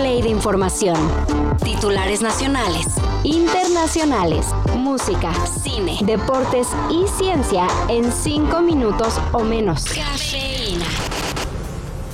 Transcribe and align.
play 0.00 0.22
de 0.22 0.30
información. 0.30 0.96
Titulares 1.62 2.22
nacionales, 2.22 2.86
internacionales, 3.22 4.46
música, 4.74 5.30
cine, 5.62 5.98
deportes 6.02 6.68
y 6.90 7.06
ciencia 7.18 7.66
en 7.88 8.10
cinco 8.10 8.62
minutos 8.62 9.20
o 9.32 9.40
menos. 9.40 9.84
Cafeína. 9.84 10.86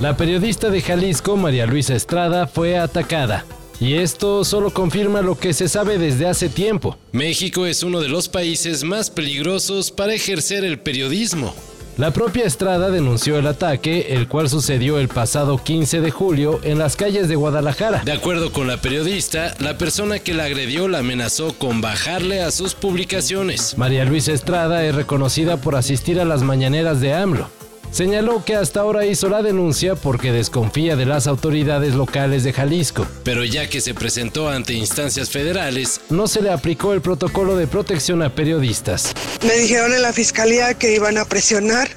La 0.00 0.16
periodista 0.16 0.68
de 0.68 0.82
Jalisco, 0.82 1.36
María 1.36 1.66
Luisa 1.66 1.94
Estrada, 1.94 2.48
fue 2.48 2.76
atacada. 2.76 3.44
Y 3.78 3.94
esto 3.94 4.44
solo 4.44 4.70
confirma 4.70 5.22
lo 5.22 5.38
que 5.38 5.52
se 5.52 5.68
sabe 5.68 5.96
desde 5.96 6.26
hace 6.26 6.48
tiempo. 6.48 6.96
México 7.12 7.66
es 7.66 7.84
uno 7.84 8.00
de 8.00 8.08
los 8.08 8.28
países 8.28 8.82
más 8.82 9.10
peligrosos 9.10 9.92
para 9.92 10.12
ejercer 10.12 10.64
el 10.64 10.80
periodismo. 10.80 11.54
La 11.96 12.10
propia 12.10 12.44
Estrada 12.44 12.90
denunció 12.90 13.38
el 13.38 13.46
ataque, 13.46 14.08
el 14.10 14.28
cual 14.28 14.50
sucedió 14.50 14.98
el 14.98 15.08
pasado 15.08 15.56
15 15.56 16.02
de 16.02 16.10
julio 16.10 16.60
en 16.62 16.78
las 16.78 16.94
calles 16.94 17.26
de 17.26 17.36
Guadalajara. 17.36 18.02
De 18.04 18.12
acuerdo 18.12 18.52
con 18.52 18.66
la 18.66 18.76
periodista, 18.76 19.54
la 19.60 19.78
persona 19.78 20.18
que 20.18 20.34
la 20.34 20.44
agredió 20.44 20.88
la 20.88 20.98
amenazó 20.98 21.54
con 21.54 21.80
bajarle 21.80 22.42
a 22.42 22.50
sus 22.50 22.74
publicaciones. 22.74 23.78
María 23.78 24.04
Luisa 24.04 24.32
Estrada 24.32 24.84
es 24.84 24.94
reconocida 24.94 25.56
por 25.56 25.74
asistir 25.74 26.20
a 26.20 26.26
las 26.26 26.42
mañaneras 26.42 27.00
de 27.00 27.14
AMLO. 27.14 27.55
Señaló 27.96 28.44
que 28.44 28.54
hasta 28.54 28.80
ahora 28.80 29.06
hizo 29.06 29.30
la 29.30 29.40
denuncia 29.40 29.94
porque 29.94 30.30
desconfía 30.30 30.96
de 30.96 31.06
las 31.06 31.26
autoridades 31.26 31.94
locales 31.94 32.44
de 32.44 32.52
Jalisco, 32.52 33.08
pero 33.24 33.42
ya 33.42 33.70
que 33.70 33.80
se 33.80 33.94
presentó 33.94 34.50
ante 34.50 34.74
instancias 34.74 35.30
federales, 35.30 36.02
no 36.10 36.28
se 36.28 36.42
le 36.42 36.50
aplicó 36.50 36.92
el 36.92 37.00
protocolo 37.00 37.56
de 37.56 37.66
protección 37.66 38.22
a 38.22 38.34
periodistas. 38.34 39.14
Me 39.46 39.54
dijeron 39.54 39.94
en 39.94 40.02
la 40.02 40.12
fiscalía 40.12 40.74
que 40.74 40.94
iban 40.94 41.16
a 41.16 41.24
presionar 41.24 41.88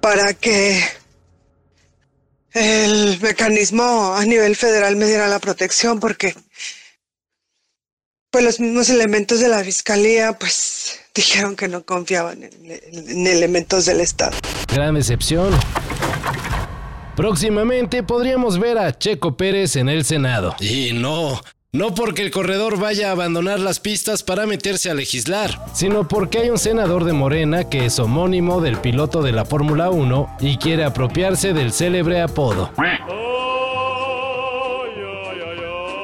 para 0.00 0.34
que 0.34 0.82
el 2.54 3.20
mecanismo 3.20 4.16
a 4.16 4.24
nivel 4.24 4.56
federal 4.56 4.96
me 4.96 5.06
diera 5.06 5.28
la 5.28 5.38
protección 5.38 6.00
porque 6.00 6.34
pues 8.32 8.42
los 8.42 8.58
mismos 8.58 8.90
elementos 8.90 9.38
de 9.38 9.46
la 9.46 9.62
fiscalía 9.62 10.32
pues 10.32 10.98
dijeron 11.18 11.56
que 11.56 11.66
no 11.66 11.82
confiaban 11.82 12.44
en, 12.44 13.26
elementos 13.26 13.86
del 13.86 14.00
Estado. 14.00 14.36
Gran 14.72 14.94
decepción. 14.94 15.52
Próximamente 17.16 18.04
podríamos 18.04 18.60
ver 18.60 18.78
a 18.78 18.96
Checo 18.96 19.36
Pérez 19.36 19.74
en 19.74 19.88
el 19.88 20.04
Senado. 20.04 20.54
Y 20.60 20.92
no, 20.92 21.40
no 21.72 21.92
porque 21.92 22.22
el 22.22 22.30
corredor 22.30 22.78
vaya 22.78 23.08
a 23.08 23.12
abandonar 23.12 23.58
las 23.58 23.80
pistas 23.80 24.22
para 24.22 24.46
meterse 24.46 24.90
a 24.90 24.94
legislar, 24.94 25.60
sino 25.74 26.06
porque 26.06 26.38
hay 26.38 26.50
un 26.50 26.58
senador 26.58 27.02
de 27.02 27.12
Morena 27.12 27.68
que 27.68 27.86
es 27.86 27.98
homónimo 27.98 28.60
del 28.60 28.78
piloto 28.78 29.20
de 29.22 29.32
la 29.32 29.44
Fórmula 29.44 29.90
1 29.90 30.36
y 30.38 30.56
quiere 30.58 30.84
apropiarse 30.84 31.52
del 31.52 31.72
célebre 31.72 32.22
apodo. 32.22 32.70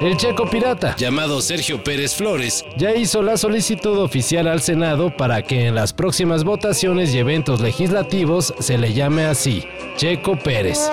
El 0.00 0.16
checo 0.16 0.48
pirata, 0.50 0.96
llamado 0.96 1.40
Sergio 1.40 1.82
Pérez 1.82 2.14
Flores, 2.14 2.64
ya 2.76 2.94
hizo 2.94 3.22
la 3.22 3.36
solicitud 3.36 3.98
oficial 3.98 4.48
al 4.48 4.60
Senado 4.60 5.16
para 5.16 5.42
que 5.42 5.66
en 5.66 5.74
las 5.74 5.92
próximas 5.92 6.44
votaciones 6.44 7.14
y 7.14 7.18
eventos 7.18 7.60
legislativos 7.60 8.52
se 8.58 8.76
le 8.76 8.92
llame 8.92 9.24
así, 9.24 9.64
Checo 9.96 10.36
Pérez. 10.38 10.90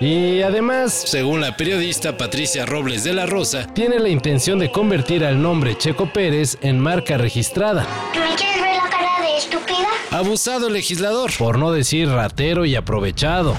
Y 0.00 0.42
además, 0.42 0.92
según 0.92 1.40
la 1.40 1.56
periodista 1.56 2.16
Patricia 2.16 2.66
Robles 2.66 3.04
de 3.04 3.14
la 3.14 3.26
Rosa, 3.26 3.66
tiene 3.72 3.98
la 3.98 4.08
intención 4.08 4.58
de 4.58 4.70
convertir 4.70 5.24
al 5.24 5.40
nombre 5.40 5.78
Checo 5.78 6.12
Pérez 6.12 6.58
en 6.60 6.78
marca 6.78 7.16
registrada. 7.16 7.86
¿Me 8.12 8.34
quieres 8.36 8.60
ver 8.60 8.76
la 8.76 8.90
cara 8.90 9.26
de 9.26 9.36
estúpida? 9.36 9.88
Abusado 10.10 10.68
legislador, 10.68 11.30
por 11.38 11.58
no 11.58 11.72
decir 11.72 12.08
ratero 12.08 12.64
y 12.64 12.74
aprovechado. 12.74 13.56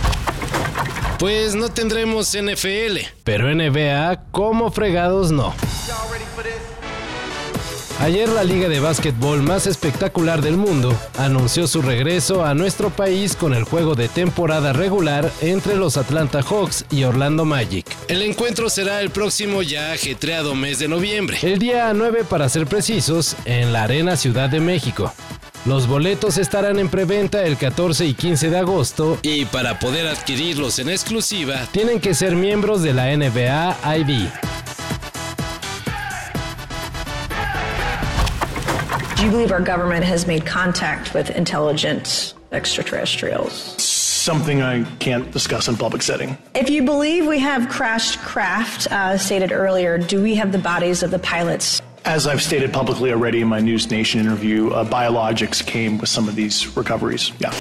Pues 1.23 1.55
no 1.55 1.69
tendremos 1.69 2.35
NFL, 2.35 2.97
pero 3.23 3.47
NBA 3.55 4.25
como 4.31 4.71
fregados 4.71 5.31
no. 5.31 5.55
Ayer 8.01 8.27
la 8.27 8.43
liga 8.43 8.67
de 8.67 8.81
básquetbol 8.81 9.41
más 9.41 9.65
espectacular 9.65 10.41
del 10.41 10.57
mundo 10.57 10.93
anunció 11.17 11.65
su 11.67 11.81
regreso 11.81 12.43
a 12.43 12.53
nuestro 12.53 12.89
país 12.89 13.37
con 13.37 13.53
el 13.53 13.63
juego 13.63 13.95
de 13.95 14.09
temporada 14.09 14.73
regular 14.73 15.31
entre 15.39 15.77
los 15.77 15.95
Atlanta 15.95 16.41
Hawks 16.43 16.83
y 16.91 17.05
Orlando 17.05 17.45
Magic. 17.45 17.85
El 18.09 18.21
encuentro 18.21 18.69
será 18.69 18.99
el 18.99 19.09
próximo 19.09 19.61
ya 19.61 19.93
ajetreado 19.93 20.55
mes 20.55 20.79
de 20.79 20.89
noviembre, 20.89 21.37
el 21.41 21.57
día 21.57 21.93
9 21.93 22.25
para 22.29 22.49
ser 22.49 22.67
precisos, 22.67 23.37
en 23.45 23.71
la 23.71 23.83
Arena 23.83 24.17
Ciudad 24.17 24.49
de 24.49 24.59
México. 24.59 25.13
Los 25.65 25.87
boletos 25.87 26.37
estarán 26.37 26.77
en 26.77 26.89
preventa 26.89 27.43
el 27.43 27.55
14 27.55 28.05
y 28.05 28.13
15 28.15 28.49
de 28.49 28.57
agosto 28.57 29.17
y 29.21 29.45
para 29.45 29.79
poder 29.79 30.07
adquirirlos 30.07 30.77
en 30.79 30.89
exclusiva 30.89 31.67
tienen 31.71 32.01
que 32.01 32.13
ser 32.13 32.35
miembros 32.35 32.83
de 32.83 32.93
la 32.93 33.15
NBA 33.15 33.77
ID. 33.95 34.27
Do 39.15 39.23
you 39.23 39.31
believe 39.31 39.53
our 39.53 39.63
government 39.63 40.03
has 40.03 40.27
made 40.27 40.45
contact 40.45 41.13
with 41.13 41.29
intelligent 41.29 42.33
extraterrestrials? 42.51 43.81
Something 43.81 44.61
I 44.61 44.83
can't 44.99 45.31
discuss 45.31 45.69
in 45.69 45.77
public 45.77 46.01
setting. 46.01 46.37
If 46.55 46.69
you 46.69 46.83
believe 46.83 47.25
we 47.25 47.39
have 47.39 47.69
crashed 47.69 48.19
craft, 48.19 48.91
uh, 48.91 49.17
stated 49.17 49.53
earlier, 49.53 49.97
do 49.97 50.21
we 50.21 50.35
have 50.35 50.51
the 50.51 50.57
bodies 50.57 51.03
of 51.03 51.11
the 51.11 51.19
pilots? 51.19 51.81
As 52.05 52.27
I've 52.27 52.41
stated 52.41 52.73
publicly 52.73 53.13
already 53.13 53.39
in 53.39 53.47
my 53.47 53.61
News 53.61 53.89
Nation 53.89 54.19
interview, 54.19 54.71
uh, 54.71 54.83
biologics 54.83 55.65
came 55.65 55.97
with 55.97 56.09
some 56.09 56.27
of 56.27 56.35
these 56.35 56.75
recoveries. 56.75 57.31
Yeah. 57.39 57.53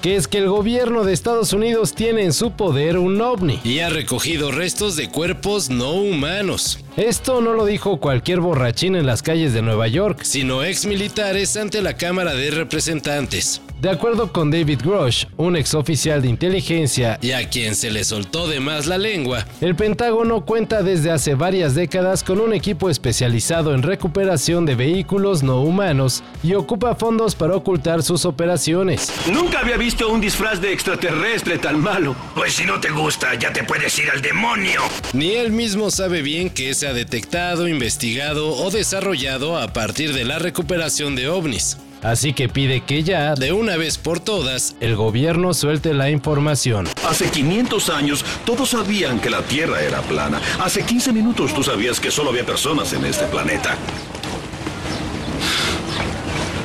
que 0.00 0.16
es 0.16 0.26
que 0.26 0.38
el 0.38 0.48
gobierno 0.48 1.04
de 1.04 1.12
Estados 1.12 1.52
Unidos 1.52 1.94
tiene 1.94 2.24
en 2.24 2.32
su 2.32 2.50
poder 2.50 2.98
un 2.98 3.20
ovni 3.20 3.60
y 3.62 3.78
ha 3.78 3.88
recogido 3.88 4.50
restos 4.50 4.96
de 4.96 5.08
cuerpos 5.08 5.70
no 5.70 5.92
humanos. 5.92 6.80
Esto 6.96 7.40
no 7.40 7.54
lo 7.54 7.64
dijo 7.64 8.00
cualquier 8.00 8.40
borrachín 8.40 8.96
en 8.96 9.06
las 9.06 9.22
calles 9.22 9.54
de 9.54 9.62
Nueva 9.62 9.88
York, 9.88 10.20
sino 10.24 10.62
ex 10.62 10.84
militares 10.84 11.56
ante 11.56 11.80
la 11.80 11.96
Cámara 11.96 12.34
de 12.34 12.50
Representantes. 12.50 13.62
De 13.80 13.90
acuerdo 13.90 14.30
con 14.30 14.50
David 14.50 14.80
Grosh, 14.84 15.24
un 15.38 15.56
ex 15.56 15.74
oficial 15.74 16.22
de 16.22 16.28
inteligencia 16.28 17.18
y 17.20 17.32
a 17.32 17.48
quien 17.48 17.74
se 17.74 17.90
le 17.90 18.04
soltó 18.04 18.46
de 18.46 18.60
más 18.60 18.86
la 18.86 18.96
lengua, 18.96 19.44
el 19.60 19.74
Pentágono 19.74 20.44
cuenta 20.44 20.82
desde 20.82 21.10
hace 21.10 21.34
varias 21.34 21.74
décadas 21.74 22.22
con 22.22 22.40
un 22.40 22.52
equipo 22.52 22.90
especializado 22.90 23.74
en 23.74 23.82
recuperación 23.82 24.66
de 24.66 24.76
vehículos 24.76 25.42
no 25.42 25.62
humanos 25.62 26.22
y 26.44 26.54
ocupa 26.54 26.94
fondos 26.94 27.34
para 27.34 27.56
ocultar 27.56 28.04
sus 28.04 28.24
operaciones. 28.24 29.10
Nunca 29.32 29.60
había 29.60 29.78
visto 29.78 30.10
un 30.10 30.20
disfraz 30.20 30.60
de 30.60 30.72
extraterrestre 30.72 31.58
tan 31.58 31.80
malo. 31.80 32.14
Pues 32.36 32.52
si 32.52 32.64
no 32.64 32.78
te 32.78 32.90
gusta, 32.90 33.34
ya 33.34 33.52
te 33.52 33.64
puedes 33.64 33.98
ir 33.98 34.10
al 34.10 34.22
demonio. 34.22 34.82
Ni 35.12 35.30
él 35.30 35.50
mismo 35.50 35.90
sabe 35.90 36.22
bien 36.22 36.50
que 36.50 36.70
es 36.70 36.81
se 36.82 36.88
ha 36.88 36.92
detectado, 36.92 37.68
investigado 37.68 38.56
o 38.56 38.68
desarrollado 38.72 39.56
a 39.56 39.72
partir 39.72 40.12
de 40.12 40.24
la 40.24 40.40
recuperación 40.40 41.14
de 41.14 41.28
ovnis. 41.28 41.78
Así 42.02 42.32
que 42.32 42.48
pide 42.48 42.80
que 42.80 43.04
ya, 43.04 43.36
de 43.36 43.52
una 43.52 43.76
vez 43.76 43.98
por 43.98 44.18
todas, 44.18 44.74
el 44.80 44.96
gobierno 44.96 45.54
suelte 45.54 45.94
la 45.94 46.10
información. 46.10 46.88
Hace 47.08 47.30
500 47.30 47.88
años 47.90 48.24
todos 48.44 48.70
sabían 48.70 49.20
que 49.20 49.30
la 49.30 49.42
Tierra 49.42 49.80
era 49.80 50.02
plana. 50.02 50.40
Hace 50.58 50.84
15 50.84 51.12
minutos 51.12 51.54
tú 51.54 51.62
sabías 51.62 52.00
que 52.00 52.10
solo 52.10 52.30
había 52.30 52.44
personas 52.44 52.92
en 52.94 53.04
este 53.04 53.26
planeta. 53.26 53.76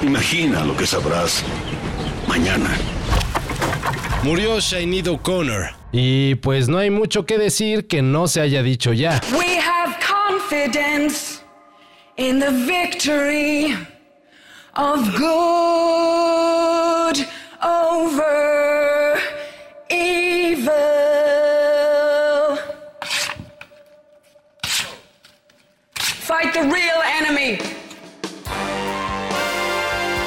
Imagina 0.01 0.65
lo 0.65 0.75
que 0.75 0.87
sabrás 0.87 1.43
mañana. 2.27 2.75
Murió 4.23 4.59
Shainid 4.59 5.11
O'Connor. 5.11 5.75
Y 5.91 6.35
pues 6.35 6.69
no 6.69 6.79
hay 6.79 6.89
mucho 6.89 7.27
que 7.27 7.37
decir 7.37 7.85
que 7.85 8.01
no 8.01 8.27
se 8.27 8.41
haya 8.41 8.63
dicho 8.63 8.93
ya. 8.93 9.21
Confidence 10.49 11.43
in 12.15 12.39
the 12.39 12.51
victory 12.51 13.75
of 14.75 15.13
good 15.17 16.56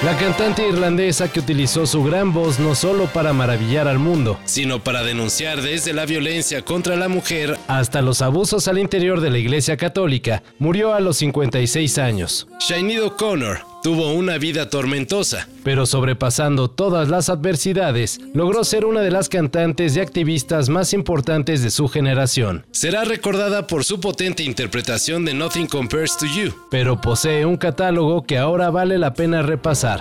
La 0.02 0.16
cantante 0.16 0.66
irlandesa 0.66 1.30
que 1.30 1.40
utilizó 1.40 1.84
su 1.84 2.02
gran 2.02 2.32
voz 2.32 2.58
no 2.58 2.74
solo 2.74 3.04
para 3.08 3.34
maravillar 3.34 3.86
al 3.86 3.98
mundo, 3.98 4.38
sino 4.46 4.82
para 4.82 5.02
denunciar 5.02 5.60
desde 5.60 5.92
la 5.92 6.06
violencia 6.06 6.62
contra 6.62 6.96
la 6.96 7.08
mujer 7.08 7.58
hasta 7.68 8.00
los 8.00 8.22
abusos 8.22 8.66
al 8.66 8.78
interior 8.78 9.20
de 9.20 9.28
la 9.28 9.36
Iglesia 9.36 9.76
Católica, 9.76 10.42
murió 10.58 10.94
a 10.94 11.00
los 11.00 11.18
56 11.18 11.98
años. 11.98 12.48
Sinead 12.60 13.02
O'Connor 13.02 13.58
Tuvo 13.82 14.12
una 14.12 14.36
vida 14.36 14.68
tormentosa, 14.68 15.48
pero 15.64 15.86
sobrepasando 15.86 16.68
todas 16.68 17.08
las 17.08 17.30
adversidades, 17.30 18.20
logró 18.34 18.62
ser 18.62 18.84
una 18.84 19.00
de 19.00 19.10
las 19.10 19.30
cantantes 19.30 19.96
y 19.96 20.00
activistas 20.00 20.68
más 20.68 20.92
importantes 20.92 21.62
de 21.62 21.70
su 21.70 21.88
generación. 21.88 22.66
Será 22.72 23.04
recordada 23.04 23.66
por 23.66 23.84
su 23.84 23.98
potente 23.98 24.42
interpretación 24.42 25.24
de 25.24 25.32
Nothing 25.32 25.66
Compares 25.66 26.14
to 26.18 26.26
You, 26.26 26.52
pero 26.70 27.00
posee 27.00 27.46
un 27.46 27.56
catálogo 27.56 28.26
que 28.26 28.36
ahora 28.36 28.68
vale 28.68 28.98
la 28.98 29.14
pena 29.14 29.40
repasar. 29.40 30.00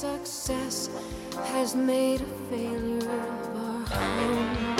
success 0.00 0.88
has 1.52 1.74
made 1.74 2.22
a 2.22 2.24
failure 2.48 2.98
of 2.98 3.56
our 3.56 3.86
home. 3.86 4.79